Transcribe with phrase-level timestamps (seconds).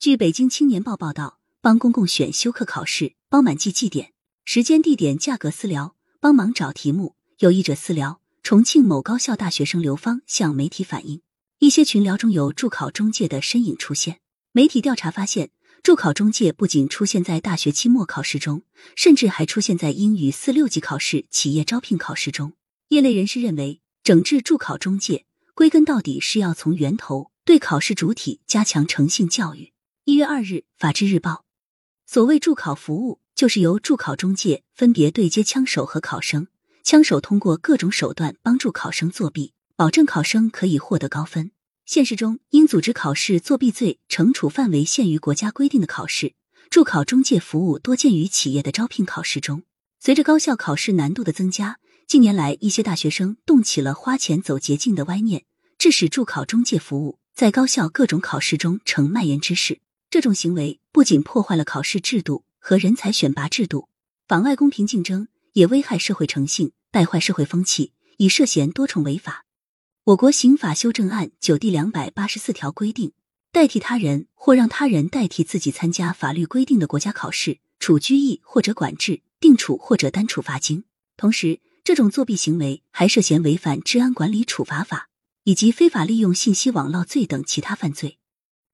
[0.00, 4.14] 据北京青年报报道，帮公共选修课考试，帮满记绩点，
[4.46, 7.16] 时间、地点、价格私聊，帮忙找题目。
[7.40, 8.22] 有意者私聊。
[8.42, 11.20] 重庆某高校大学生刘芳向媒体反映，
[11.58, 14.20] 一些群聊中有助考中介的身影出现。
[14.52, 15.50] 媒体调查发现，
[15.82, 18.62] 助考中介不仅出现在大学期末考试中，
[18.96, 22.54] 甚至还出现在英语四六级考试、企业招聘考试中。
[22.88, 29.74] 业内人士认为，整治助考中介，归根到底是要从源头对考试主体加强诚信教育。
[30.10, 31.30] 一月二日，《法制日报》，
[32.04, 36.48] 所谓助考服务，就是由助考中介分别对接枪手和考生。
[36.82, 41.52] 枪手通过各种手段帮助考生作弊，保证考生可以获得高分。
[41.84, 46.32] 现实中，因组织考试作弊罪惩处范围限于国家规定的考试，
[46.70, 49.62] 助考中介服务多见于企业的招聘考试中。
[50.00, 55.44] 随着高校考试难度的增加，近年来一些大学生动起了花钱走捷径的歪念，
[55.78, 59.78] 致使助考中介服务在高校各种考试中成蔓延之势。
[60.10, 63.88] 这种行为不仅破坏了考试制度和人才选拔制度，
[64.26, 65.28] 妨碍公平竞争。
[65.54, 69.44] 也危害社会诚信，败坏社会风气，已涉嫌多重违法。
[70.04, 73.10] 我国刑法修正案九第两百八十四条规定，
[73.50, 80.84] 代替他人或让他人代替自己参加法律规定的国家考试，处拘役或者管制、定处或者单处罚金。
[81.16, 85.08] 同时，这种作弊行为还涉嫌违反治安管理处罚法
[85.42, 88.18] 以及非法利用信息网络罪等其他犯罪。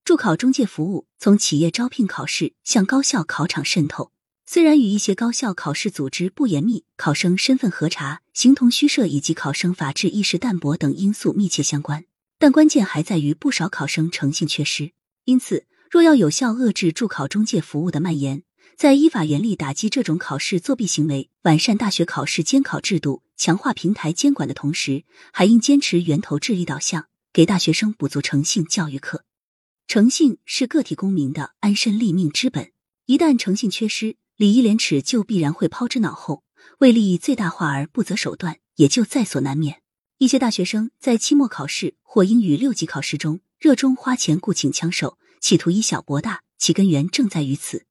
[0.07, 4.13] 助考中介服务从企业招聘考试向高校考场渗透。
[4.47, 12.05] 虽然与一些高校考试组织不严密、考生身份核查、形同虚设以及考生法治意识淡薄等因素密切相关，
[12.39, 14.93] 但关键还在于不少考生诚信缺失。
[15.25, 18.45] 因此，若要有效遏制助考中介服务的蔓延，
[18.77, 29.25] 在依法严厉打击这种考试作弊行为、完善大学考试监考制度、强化平台监管的同时，还应坚持源头治理导向，给大学生补足诚信教育课。
[29.89, 32.73] 诚信是个体公民的安身立命之本，
[33.05, 36.43] 一旦诚信缺失，礼义廉耻就必然会抛之脑后，
[36.81, 39.83] 为利益最大化而不择手段，也就在所难免。
[40.19, 47.85] 一些大学生在期末考试或英语六级考试中热衷花钱雇请枪手，企图以小博大，其根源正在于此。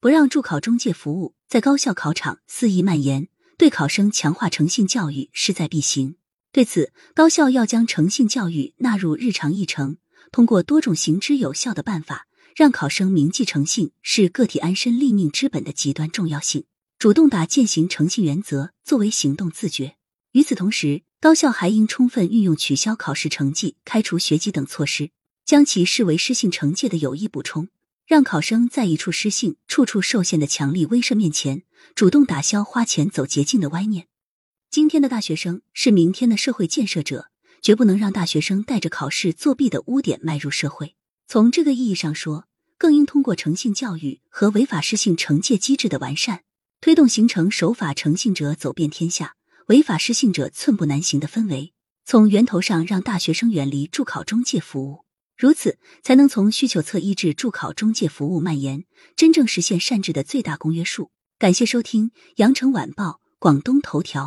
[0.00, 6.16] 不让助考中介服务在高校考场肆意蔓延，对考生强化诚信教育势在必行。
[6.50, 9.98] 对此，高校要将诚信教育纳入日常议程，
[10.30, 12.26] 通过多种行之有效的办法。
[12.56, 16.64] 让考生铭记诚信是个体安身立命之本的极端重要性，
[16.98, 19.94] 主动打践行诚信原则作为行动自觉。
[20.32, 25.10] 与此同时，高校还应充分运用取消考试成绩、开除学籍等措施，
[25.44, 27.68] 将其视为失信惩戒的有益补充，
[28.04, 31.62] 让考生在一处失信、处处受限的强力威慑面前，
[31.94, 34.08] 主动打消花钱走捷径的歪念。
[34.68, 37.30] 今天的大学生是明天的社会建设者，
[37.62, 40.94] 绝不能让大学生带着考试作弊的污点迈入社会。
[41.26, 42.46] 从这个意义上说，
[42.78, 46.42] 更应通过诚信教育和违法失信惩戒机制的完善，
[46.80, 49.34] 推动形成守法诚信者走遍天下、
[49.66, 51.72] 违法失信者寸步难行的氛围，
[52.04, 55.04] 从源头上让大学生远离助考中介服务，
[55.36, 58.84] 如此才能从需求侧抑制助考中介服务蔓延，
[59.16, 61.10] 真正实现善治的最大公约数。
[61.38, 63.04] 感谢收听《羊城晚报·
[63.38, 64.26] 广东头条》。